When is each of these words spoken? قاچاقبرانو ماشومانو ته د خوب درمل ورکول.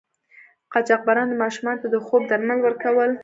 قاچاقبرانو 0.73 1.39
ماشومانو 1.43 1.81
ته 1.83 1.87
د 1.93 1.97
خوب 2.05 2.21
درمل 2.31 2.59
ورکول. 2.63 3.11